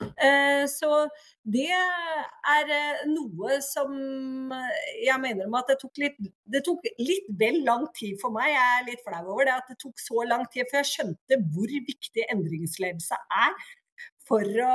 [0.00, 0.90] Eh, så
[1.44, 3.92] det er eh, noe som
[4.96, 6.16] jeg mener om at det tok, litt,
[6.48, 8.48] det tok litt vel lang tid for meg.
[8.54, 11.40] Jeg er litt flau over det at det tok så lang tid, før jeg skjønte
[11.52, 13.70] hvor viktig endringsledelse er
[14.30, 14.74] for å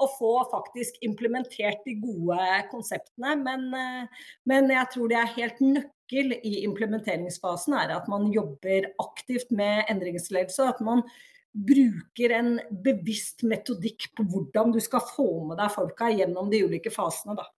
[0.00, 3.34] å få faktisk implementert de gode konseptene.
[3.42, 8.90] Men, eh, men, jeg tror det er helt nøkkel i implementeringsfasen er at man jobber
[9.02, 10.68] aktivt med endringsledelse.
[10.74, 11.04] At man
[11.50, 12.52] bruker en
[12.84, 17.36] bevisst metodikk på hvordan du skal få med deg folka gjennom de ulike fasene.
[17.38, 17.48] Da.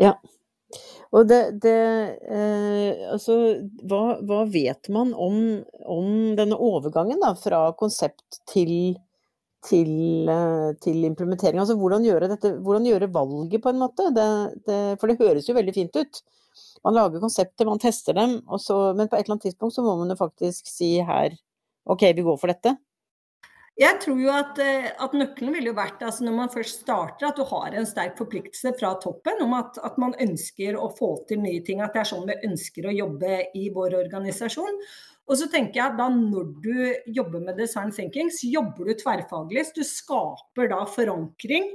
[0.00, 0.16] Ja.
[1.12, 1.78] Og det, det
[2.32, 3.34] eh, Altså,
[3.88, 5.36] hva, hva, vet man om,
[5.84, 8.96] om denne overgangen da, fra konsept til
[9.66, 11.60] til, eh, til, implementering.
[11.62, 14.10] Altså hvordan gjøre, dette, hvordan gjøre valget, på en måte.
[14.14, 14.28] Det,
[14.66, 16.22] det, for det høres jo veldig fint ut.
[16.84, 19.94] Man lager konsepter, man tester dem, så, men på et eller annet tidspunkt så må
[20.00, 21.36] man jo faktisk si her
[21.88, 22.76] OK, vi går for dette.
[23.80, 27.30] Jeg tror jo at, eh, at nøkkelen ville jo vært altså når man først starter,
[27.30, 31.14] at du har en sterk forpliktelse fra toppen om at, at, man ønsker å få
[31.28, 31.80] til nye ting.
[31.80, 34.76] At det er sånn vi ønsker å jobbe i vår organisasjon.
[35.32, 36.74] Og så tenker jeg at da når du
[37.16, 39.64] jobber med design thinking, så jobber du tverrfaglig.
[39.72, 41.70] Du skaper da forankring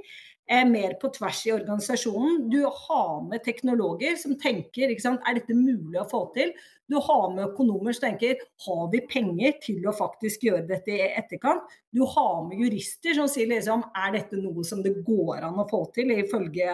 [0.45, 2.43] eh, mer på tvers i organisasjonen.
[2.53, 6.53] Du har med teknologer som tenker er dette mulig å få til.
[6.85, 11.09] Du har med økonomer som tenker har vi penger til å faktisk gjøre dette i
[11.17, 11.65] etterkant.
[11.89, 15.65] Du har med jurister som sier liksom er dette noe som det går an å
[15.71, 16.69] få til ifølge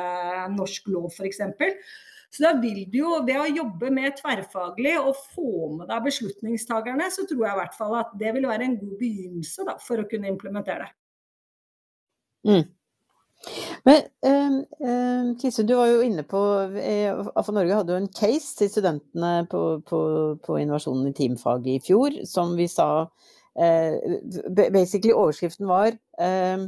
[0.57, 1.47] norsk lov f.eks.
[2.33, 7.11] Så da vil du jo, ved å jobbe med tverrfaglig og få med deg beslutningstakerne,
[7.13, 10.01] så tror jeg i hvert fall at det vil være en god begynnelse da, for
[10.01, 10.95] å kunne implementere det.
[12.49, 12.63] Mm.
[13.83, 16.41] Men eh, Kisse, du var jo inne på
[16.79, 19.99] eh, AFA Norge hadde jo en case til studentene på, på,
[20.43, 22.87] på innovasjonen i teamfag i fjor, som vi sa
[23.59, 23.99] eh,
[24.49, 26.65] Basically overskriften var eh,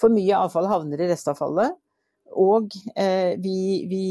[0.00, 1.76] for mye avfall havner i restavfallet.
[2.40, 3.56] Og eh, vi,
[3.90, 4.04] vi,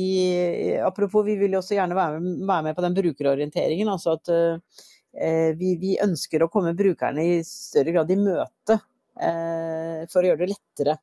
[0.85, 3.89] Apropos, vi vil også gjerne være med, være med på den brukerorienteringen.
[3.91, 8.79] Altså at eh, vi, vi, ønsker å komme brukerne i større grad i møte
[9.11, 10.93] for å gjøre det lettere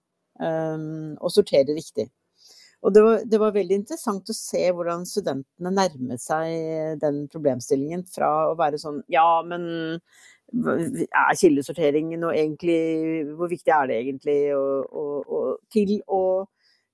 [0.41, 2.07] å og sortere riktig.
[2.83, 8.07] Og det var, det var, veldig interessant å se hvordan studentene nærmet seg den problemstillingen
[8.09, 9.67] fra å være sånn ja, men
[10.49, 12.79] er kildesorteringen og egentlig
[13.37, 14.39] Hvor viktig er det egentlig?
[14.57, 16.47] Og, og, og til å eh,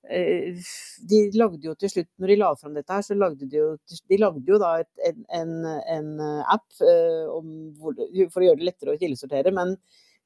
[0.05, 3.67] de lagde jo til slutt, når de la fram dette her, så lagde de jo,
[4.11, 5.53] de lagde jo da et, en, en,
[5.95, 6.09] en,
[6.53, 7.31] app uh,
[7.79, 7.95] hvor,
[8.33, 9.53] for å gjøre det lettere å kildesortere.
[9.55, 9.73] Men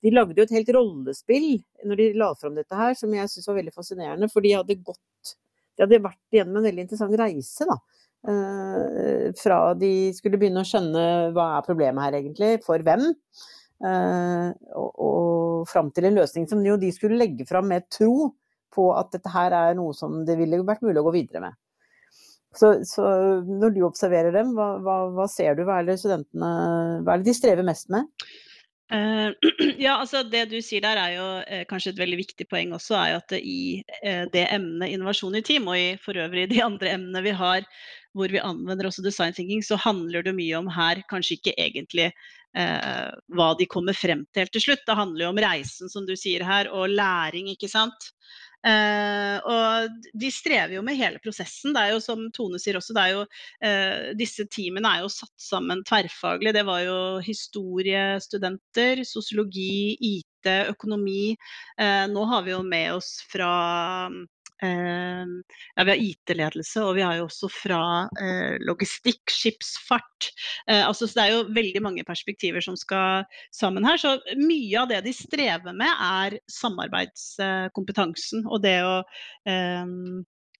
[0.03, 1.47] de lagde jo et helt rollespill
[1.87, 4.31] når de la fram dette her, som jeg syns var veldig fascinerende.
[4.31, 5.37] For de hadde gått
[5.79, 7.79] De hadde vært igjennom en veldig interessant reise, da.
[9.39, 13.05] Fra de skulle begynne å skjønne hva er problemet her egentlig, for hvem.
[13.79, 18.33] Og, og fram til en løsning som jo de skulle legge fram med tro
[18.75, 21.59] på at dette her er noe som det ville vært mulig å gå videre med.
[22.57, 23.05] Så, så
[23.45, 25.67] når du observerer dem, hva, hva, hva ser du?
[25.67, 26.47] Hva er det studentene
[27.05, 28.09] Hva er det de strever mest med?
[28.89, 29.29] Uh,
[29.77, 32.95] ja, altså Det du sier der er jo uh, kanskje et veldig viktig poeng også,
[32.97, 33.59] er jo at det i
[34.01, 37.67] uh, det emnet innovasjon i team, og i for øvrig de andre emnene vi har
[38.17, 42.09] hvor vi anvender også design thinking, så handler det mye om her kanskje ikke egentlig
[42.49, 44.81] hva de kommer frem til helt til slutt.
[44.87, 48.07] Det handler jo om reisen, som du sier her, og læring, ikke sant.
[48.59, 51.71] Uh, og de strever jo med hele prosessen.
[51.75, 53.21] Det er jo som Tone sier også, det er jo,
[53.63, 56.53] uh, disse teamene er jo satt sammen tverrfaglig.
[56.57, 61.35] Det var jo historiestudenter, sosiologi, IT, økonomi.
[61.79, 63.53] Uh, nå har vi jo med oss fra
[64.67, 67.81] ja, vi har IT-ledelse, og vi har jo også fra
[68.19, 70.31] eh, logistikk, skipsfart.
[70.67, 73.23] Eh, altså, så det er jo veldig mange perspektiver som skal
[73.55, 73.99] sammen her.
[74.01, 78.99] Så mye av det de strever med, er samarbeidskompetansen og det å
[79.47, 79.95] eh,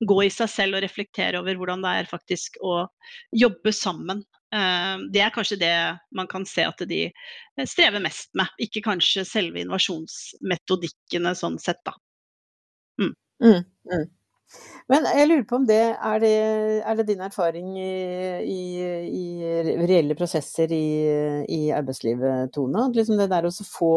[0.08, 2.86] gå i seg selv og reflektere over hvordan det er faktisk å
[3.36, 4.24] jobbe sammen.
[4.56, 5.74] Ehm, det er kanskje det
[6.16, 7.08] man kan se at de
[7.68, 11.94] strever mest med, ikke kanskje selve innovasjonsmetodikkene sånn sett, da.
[13.02, 13.14] Mm.
[13.40, 14.08] Mm, mm.
[14.90, 16.36] Men jeg lurer på om det er det,
[16.82, 17.92] er det din erfaring i,
[18.42, 18.62] i,
[19.06, 19.26] i,
[19.86, 20.86] reelle prosesser i,
[21.46, 22.88] i arbeidslivet, Tone?
[22.96, 23.94] Liksom det der å få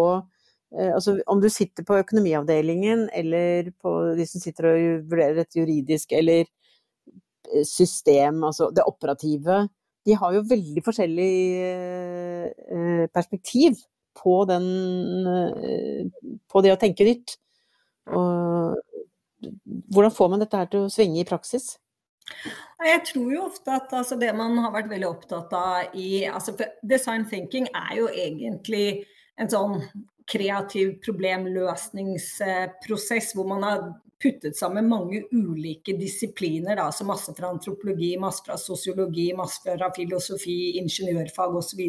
[0.76, 5.56] eh, altså Om du sitter på økonomiavdelingen, eller på de som sitter og vurderer et
[5.56, 9.64] juridisk, eller eh, system, altså det operative,
[10.04, 11.34] de har jo veldig forskjellig
[11.72, 13.80] eh, perspektiv
[14.18, 14.66] på, den,
[16.52, 17.38] på det å tenke nytt.
[18.12, 18.41] Og
[19.92, 21.64] hvordan får man dette her til å svinge i praksis?
[22.82, 26.52] Jeg tror jo ofte at altså, det man har vært veldig opptatt av i altså,
[26.82, 29.04] Design thinking er jo egentlig
[29.40, 29.82] en sånn
[30.30, 33.78] kreativ problemløsningsprosess hvor man har
[34.22, 36.76] puttet sammen mange ulike disipliner.
[36.78, 41.82] Da, altså masse fra antropologi, masse fra sosiologi, masse fra filosofi, ingeniørfag osv.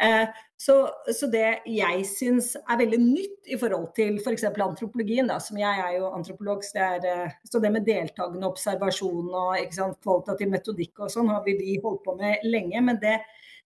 [0.00, 0.76] Eh, så,
[1.12, 4.46] så, det jeg syns er veldig nytt i forhold til f.eks.
[4.46, 7.86] For antropologien, da, som jeg er jo antropolog, så det, er, eh, så det med
[7.86, 12.82] deltakende observasjon og sant, kvalitativ metodikk og sånn har vi, vi holdt på med lenge.
[12.88, 13.18] Men det,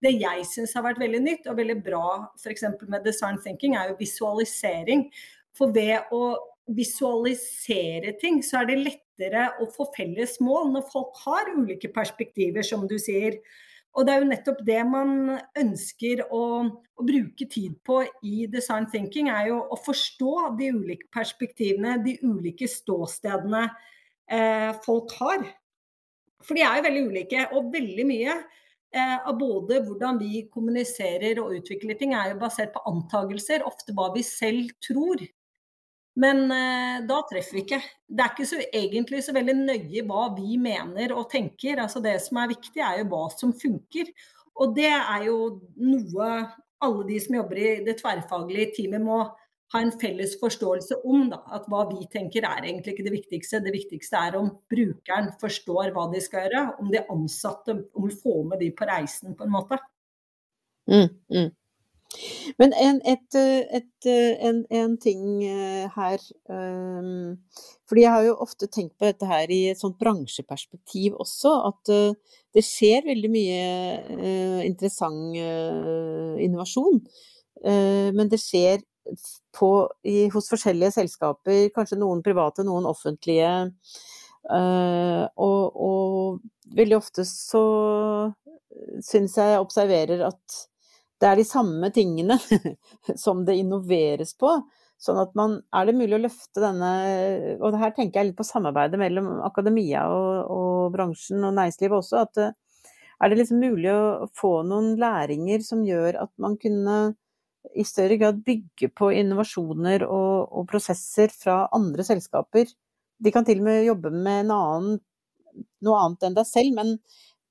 [0.04, 2.06] det jeg syns har vært veldig nytt og veldig bra
[2.38, 2.68] f.eks.
[2.86, 5.08] med design thinking, er jo visualisering.
[5.58, 6.36] For ved å
[6.72, 12.64] visualisere ting, så er det lettere å få felles mål når folk har ulike perspektiver,
[12.64, 13.40] som du sier.
[13.92, 15.10] Og det er jo nettopp det man
[15.60, 21.10] ønsker å, å, bruke tid på i design thinking, er jo å forstå de ulike
[21.12, 23.66] perspektivene, de ulike ståstedene
[24.32, 25.44] eh, folk har.
[26.42, 31.42] For de er jo veldig ulike, og veldig mye eh, av både hvordan vi kommuniserer
[31.42, 35.20] og utvikler ting, er jo basert på antagelser, ofte hva vi selv tror.
[36.20, 37.80] Men eh, da treffer vi ikke.
[38.04, 41.80] Det er ikke så, egentlig så veldig nøye hva vi mener og tenker.
[41.80, 44.10] Altså det som er viktig, er jo hva som funker.
[44.60, 45.38] Og det er jo
[45.80, 46.32] noe
[46.82, 49.22] alle de som jobber i det tverrfaglige teamet må
[49.72, 51.30] ha en felles forståelse om.
[51.32, 51.40] Da.
[51.56, 53.62] At hva vi tenker er egentlig ikke det viktigste.
[53.64, 56.66] Det viktigste er om brukeren forstår hva de skal gjøre.
[56.82, 59.80] Om de ansatte om vi får med de på reisen, på en måte.
[60.90, 61.50] Mm, mm.
[62.60, 63.36] Men en, et,
[63.78, 64.08] et,
[64.48, 66.20] en, en, ting eh, her
[67.88, 71.52] fordi jeg har jo ofte tenkt på dette her i et sånt bransjeperspektiv også.
[71.70, 71.92] At
[72.52, 73.60] det skjer veldig mye
[74.64, 75.36] interessant
[76.40, 77.02] innovasjon.
[78.16, 78.80] men det skjer
[79.58, 79.70] på,
[80.08, 83.52] i, hos forskjellige selskaper, kanskje noen private, noen offentlige.
[84.48, 86.40] Og, og,
[86.76, 87.64] veldig ofte så
[89.04, 90.62] syns jeg observerer at
[91.22, 92.36] det er de samme tingene
[93.24, 94.56] som det innoveres på.
[95.02, 96.90] Sånn at man Er det mulig å løfte denne
[97.58, 102.22] Og her tenker jeg litt på samarbeidet mellom akademia og, og bransjen og næringslivet også.
[102.22, 102.52] At
[103.22, 107.14] er det liksom mulig å få noen læringer som gjør at man kunne
[107.78, 112.70] i større grad bygge på innovasjoner og, og prosesser fra andre selskaper?
[113.22, 114.98] De kan til og med jobbe med annen,
[115.86, 116.96] noe annet enn deg selv, men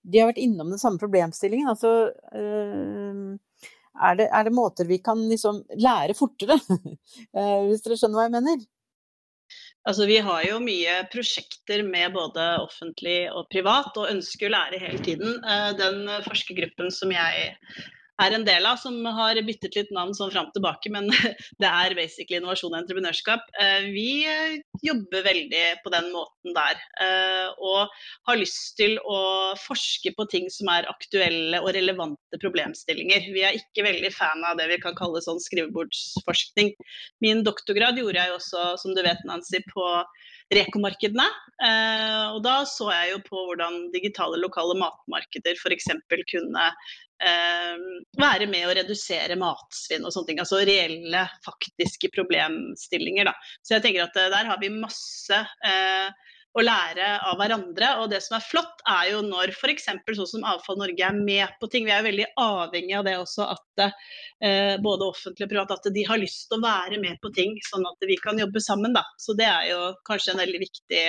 [0.03, 1.71] de har vært innom den samme problemstillingen.
[1.71, 3.39] Altså, øh,
[3.99, 6.59] er, det, er, det, måter vi kan liksom lære fortere?
[7.31, 8.63] Eh, hvis dere skjønner hva jeg mener?
[9.87, 14.81] Altså, vi har jo mye prosjekter med både offentlig og privat, og ønsker å lære
[14.81, 15.39] hele tiden.
[15.41, 17.55] Eh, den forskergruppen som jeg
[18.21, 21.09] er en del av, som har byttet litt navn sånn fram tilbake, men
[21.61, 23.47] det er basically innovasjon og entreprenørskap.
[23.61, 26.81] Eh, vi eh, jobber veldig på den måten der.
[27.03, 27.91] Eh, og
[28.29, 29.19] har lyst til å
[29.61, 33.31] forske på ting som er aktuelle og relevante problemstillinger.
[33.35, 36.73] Vi er ikke veldig fan av det vi kan kalle sånn skrivebordsforskning.
[37.23, 39.87] Min doktorgrad gjorde jeg også, som du vet, Nancy, på
[40.51, 41.25] rekomarkedene.
[42.35, 45.87] Og da så jeg jo på hvordan digitale lokale matmarkeder f.eks.
[46.33, 46.65] kunne
[48.21, 50.41] være med å redusere matsvinn og sånne ting.
[50.41, 53.29] Altså reelle, faktiske problemstillinger.
[53.29, 53.35] Da.
[53.61, 57.89] Så jeg tenker at eh, der har vi masse eh, å lære av hverandre.
[58.01, 59.87] Og det som er flott, er jo når f.eks.
[59.87, 61.87] sånn som Avfall Norge er med på ting.
[61.87, 65.91] Vi er jo veldig avhengig av det også, at eh, både offentlig og privat at
[65.95, 68.97] de har lyst til å være med på ting, sånn at vi kan jobbe sammen.
[68.97, 69.05] Da.
[69.21, 71.05] Så det er jo kanskje en veldig viktig,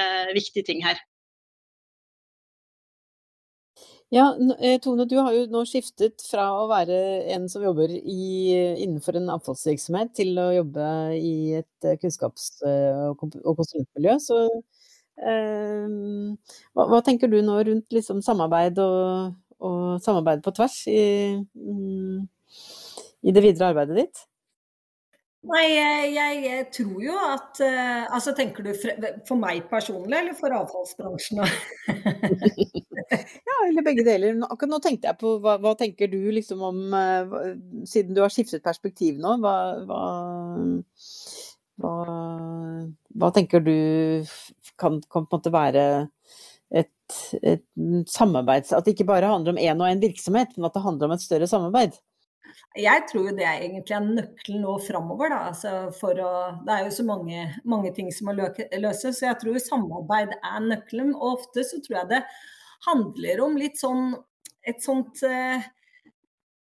[0.00, 0.98] eh, viktig ting her.
[4.14, 6.94] Ja, eh, Tone, du har jo nå skiftet fra å være
[7.34, 13.00] en som jobber i, innenfor en avfallsvirksomhet, til å jobbe i et eh, kunnskaps- eh,
[13.10, 14.14] og konsulentmiljø.
[14.22, 20.78] Så eh, hva, hva, tenker du nå rundt liksom, samarbeid og, og, samarbeid på tvers
[20.92, 21.02] i,
[21.58, 22.22] mm,
[23.26, 24.26] i det videre arbeidet ditt?
[25.46, 28.72] Nei, jeg, jeg, tror jo at Altså tenker du
[29.28, 31.44] for meg personlig, eller for avfallsbransjen?
[33.48, 34.38] ja, eller begge deler.
[34.48, 37.36] Akkurat nå tenkte jeg på hva, hva tenker du liksom om uh,
[37.88, 39.56] Siden du har skiftet perspektiv nå, hva,
[39.86, 40.02] hva,
[43.16, 43.76] hva tenker du
[44.76, 45.84] kan, kan, på en måte være
[46.74, 47.64] et, et
[48.10, 51.10] samarbeid At det ikke bare handler om én og én virksomhet, men at det handler
[51.10, 51.92] om et større samarbeid?
[52.76, 55.32] Jeg tror det er egentlig er nøkkelen nå framover.
[55.36, 60.36] Altså det er jo så mange, mange ting som må løses, så jeg tror samarbeid
[60.36, 61.14] er nøkkelen.
[61.14, 62.22] Og ofte så tror jeg det
[62.86, 64.12] handler om litt sånn
[64.66, 65.22] et sånt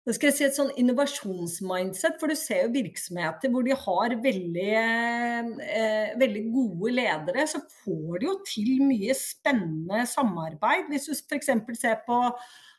[0.04, 4.16] nå skal jeg si et sånn innovasjonsmindset, for du ser jo virksomheter hvor de har
[4.26, 4.74] veldig,
[5.64, 10.92] eh, veldig gode ledere, så får de jo til mye spennende samarbeid.
[10.92, 11.54] Hvis du f.eks.
[11.80, 12.20] ser på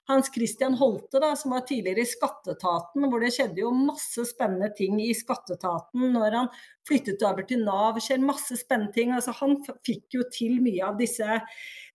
[0.09, 4.69] hans Christian Holte, da, som var tidligere i Skatteetaten, hvor det skjedde jo masse spennende
[4.77, 6.51] ting i Skatteetaten når han
[6.85, 7.97] flyttet over til Nav.
[8.03, 9.15] skjer masse spennende ting.
[9.17, 11.39] Altså, han fikk jo til mye av disse,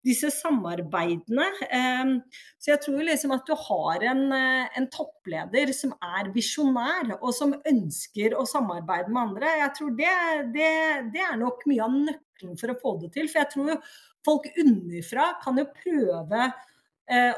[0.06, 1.46] disse samarbeidene.
[1.70, 2.16] Um,
[2.58, 7.54] så jeg tror liksom at du har en, en toppleder som er visjonær, og som
[7.60, 9.54] ønsker å samarbeide med andre.
[9.62, 10.16] Jeg tror det,
[10.58, 10.74] det,
[11.14, 13.30] det er nok mye av nøkkelen for å få det til.
[13.30, 13.94] For jeg tror
[14.26, 16.69] folk underfra kan jo prøve Eh,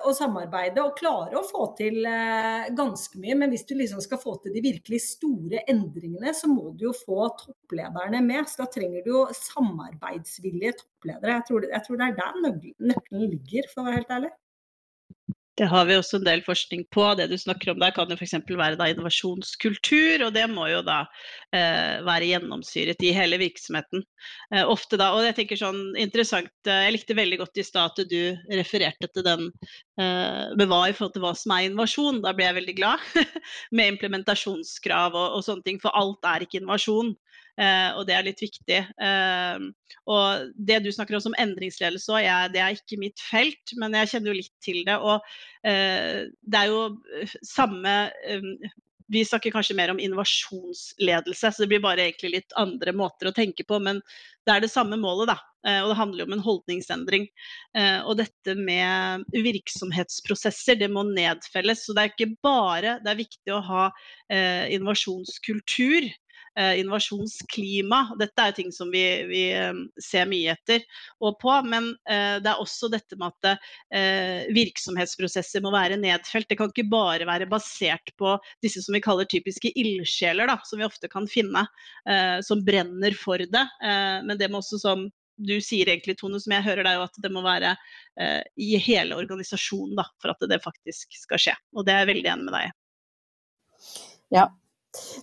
[0.03, 3.37] og samarbeide og klare å få til eh, ganske mye.
[3.39, 6.93] Men hvis du liksom skal få til de virkelig store endringene, så må du jo
[6.97, 8.49] få topplederne med.
[8.51, 11.37] Så da trenger du jo samarbeidsvillige toppledere.
[11.37, 12.41] Jeg tror, jeg tror det er der
[12.91, 14.33] nøkkelen ligger, for å være helt ærlig.
[15.59, 17.03] Det har vi også en del forskning på.
[17.19, 18.37] Det du snakker om der kan jo f.eks.
[18.47, 21.01] være da innovasjonskultur, og det må jo da
[21.51, 24.05] eh, være gjennomsyret i hele virksomheten.
[24.53, 27.91] Eh, ofte da, og jeg tenker sånn interessant, eh, jeg likte veldig godt i stad
[27.91, 29.49] at du refererte til den
[29.99, 32.23] eh, med hva i forhold til hva som er innovasjon.
[32.23, 33.11] Da ble jeg veldig glad.
[33.75, 37.11] med implementasjonskrav og, og sånne ting, for alt er ikke innovasjon.
[37.61, 38.77] Uh, og det er litt viktig.
[39.05, 39.65] Eh,
[40.09, 44.13] og det du snakker om som endringsledelse òg, det er ikke mitt felt, men jeg
[44.15, 44.95] kjenner jo litt til det.
[44.97, 45.21] Og
[45.69, 46.87] eh, det er jo
[47.45, 47.93] samme
[48.33, 48.55] um,
[49.11, 53.35] vi snakker kanskje mer om innovasjonsledelse, så det blir bare egentlig litt andre måter å
[53.35, 53.77] tenke på.
[53.83, 53.99] Men
[54.47, 55.35] det er det samme målet, da.
[55.83, 57.25] Og det handler jo om en holdningsendring.
[58.07, 61.83] Og dette med virksomhetsprosesser, det må nedfelles.
[61.83, 63.83] Så det er ikke bare Det er viktig å ha
[64.31, 68.01] innovasjonskultur, eh, innovasjonsklima.
[68.19, 69.43] Dette er ting som vi, vi
[70.03, 70.83] ser mye etter
[71.23, 76.49] og på, men det er også dette med at virksomhetsprosesser må være nedfelt.
[76.49, 80.87] Det kan ikke bare være basert på disse som vi kaller typiske ildsjeler, som vi
[80.89, 81.63] ofte kan finne,
[82.43, 83.65] som brenner for det.
[84.27, 85.07] men det må også, som
[85.41, 87.73] du sier egentlig, Tone, som jeg hører deg, at det må være
[88.19, 91.55] eh, i hele organisasjonen da, for at det faktisk skal skje.
[91.75, 92.73] Og det er jeg veldig enig med deg i.
[94.37, 94.47] Ja.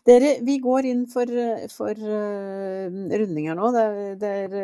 [0.08, 1.32] Dere, vi går inn for,
[1.72, 3.72] for uh, rundinger nå.
[3.74, 3.86] Det,
[4.22, 4.54] det er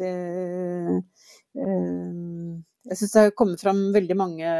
[0.00, 0.12] det,
[1.60, 2.56] uh,
[2.90, 4.56] Jeg syns det har kommet fram veldig mange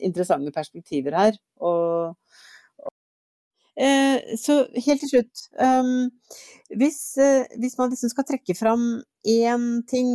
[0.00, 1.40] interessante perspektiver her.
[1.64, 2.16] Og,
[3.78, 6.08] Eh, så helt til slutt um,
[6.80, 10.08] hvis, uh, hvis, man liksom skal trekke fram én ting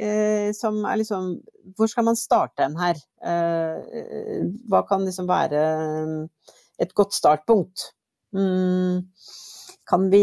[0.00, 1.34] uh, som er liksom
[1.76, 2.96] Hvor skal man starte en her?
[3.20, 5.60] Uh, hva kan liksom være
[6.80, 7.90] et godt startpunkt?
[8.36, 9.06] Mm,
[9.90, 10.22] kan, vi,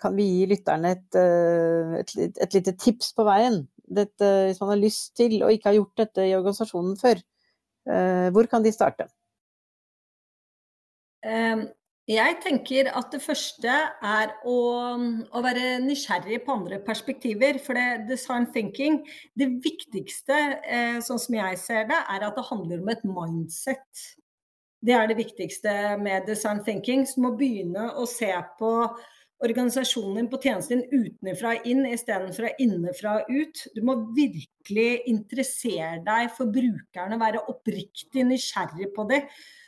[0.00, 1.18] kan, vi, gi lytterne et,
[2.02, 3.62] et, et lite tips på veien?
[3.86, 7.22] Dette, hvis man har lyst til og ikke har gjort dette i organisasjonen før,
[8.34, 9.06] hvor kan de starte?
[11.22, 11.68] Um
[12.06, 13.72] jeg tenker at det første
[14.06, 14.58] er å,
[14.94, 17.58] å, være nysgjerrig på andre perspektiver.
[17.58, 19.00] For det, design thinking,
[19.34, 24.04] det viktigste, eh, sånn som jeg ser det, er at det handler om et mindset.
[24.84, 25.72] Det er det viktigste
[26.02, 27.06] med design thinking.
[27.06, 28.72] Så du må begynne å se på
[29.44, 33.66] organisasjonen din på tjenesten din utenfra inn istedenfor innenfra ut.
[33.76, 39.22] Du må virkelig interessere deg for brukerne, være oppriktig nysgjerrig på det.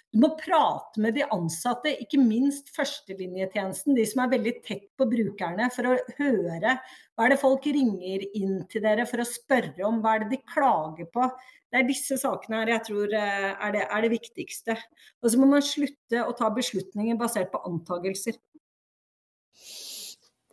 [0.08, 5.04] Du må prate med de ansatte, ikke minst førstelinjetjenesten, de som er veldig tett på
[5.10, 9.84] brukerne, for å høre hva er det folk ringer inn til dere for å spørre
[9.84, 11.28] om, hva er det de klager på.
[11.68, 14.78] Det er disse sakene her jeg tror eh, er det, er det viktigste.
[15.20, 18.40] Og så må man slutte å ta beslutninger basert på antagelser.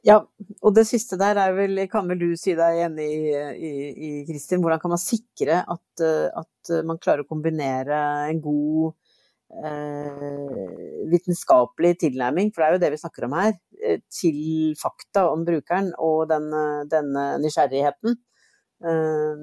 [0.06, 0.20] Ja,
[0.60, 4.60] og det siste der er vel, kan vel du si deg enig i, Kristin.
[4.62, 9.05] Hvordan kan man sikre at, at man klarer å kombinere en god eh,
[11.12, 15.46] vitenskapelig tilnærming, for det er jo det vi snakker om her, eh, til fakta om
[15.46, 18.18] brukeren og denne, denne nysgjerrigheten.
[18.86, 19.36] Eh,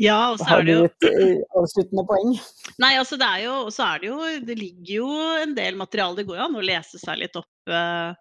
[0.00, 2.34] ja, og så er det jo et eh, avsluttende poeng?
[2.80, 5.08] Nei, altså det er jo, Og så er det jo Det ligger jo
[5.42, 6.16] en del materiale.
[6.16, 8.12] Det går jo an å lese seg litt opp uh,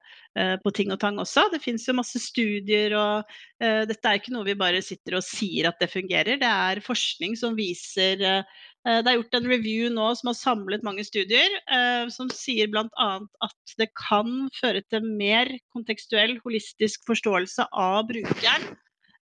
[0.64, 1.48] på ting og tang også.
[1.54, 3.24] Det finnes jo masse studier, og
[3.64, 6.40] uh, dette er ikke noe vi bare sitter og sier at det fungerer.
[6.42, 10.38] Det er forskning som viser uh, Eh, det er gjort en review nå som har
[10.40, 13.10] samlet mange studier, eh, som sier bl.a.
[13.44, 18.70] at det kan føre til mer kontekstuell, holistisk forståelse av brukeren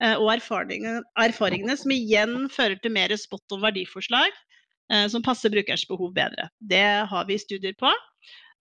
[0.02, 4.34] eh, og erfaringene, som igjen fører til mer spot on verdiforslag
[5.10, 6.44] som passer brukerens behov bedre.
[6.62, 6.78] Det
[7.10, 7.90] har vi studier på.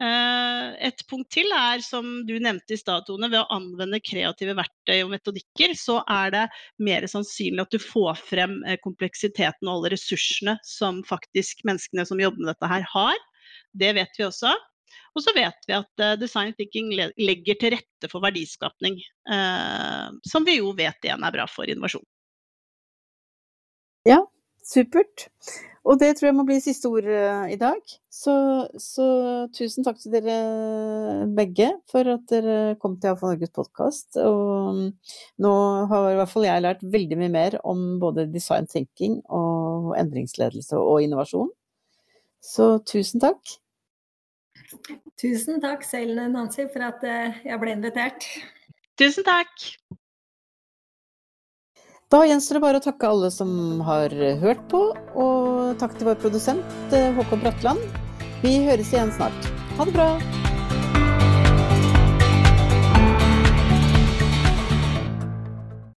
[0.03, 4.55] Eh, et punkt til er, som du nevnte i stad, Tone, ved å anvende kreative
[4.57, 6.43] verktøy og metodikker, så er det
[6.83, 12.19] mer sannsynlig at du får frem eh, kompleksiteten og alle ressursene som faktisk menneskene som
[12.19, 13.21] jobber med dette her, har.
[13.71, 14.51] Det vet vi også.
[15.15, 18.97] Og så vet vi at uh, design thinking legger til rette for verdiskapning,
[20.27, 22.03] som vi jo vet igjen er bra for innovasjon.
[24.07, 24.19] Ja,
[24.63, 25.29] supert.
[25.85, 27.77] Og det tror jeg må bli siste ord uh, i dag.
[28.09, 28.33] Så,
[28.81, 29.05] så,
[29.53, 34.17] tusen takk til dere begge for at dere kom til AFA Norges podkast.
[34.17, 34.87] Og mm,
[35.45, 35.53] nå
[35.91, 40.79] har i hvert fall jeg lært veldig mye mer om både design thinking og endringsledelse
[40.79, 41.53] og innovasjon.
[42.41, 43.57] Så tusen takk.
[45.21, 48.25] Tusen takk selv, Nancy, for at uh, jeg ble invitert.
[48.97, 49.69] Tusen takk.
[52.15, 53.49] Da gjenstår det bare å takke alle som
[53.83, 54.79] har hørt på,
[55.19, 57.99] og takk til vår produsent eh, Håkon Bratland.
[58.39, 59.53] Vi høres igjen snart.
[59.75, 60.44] Ha det bra!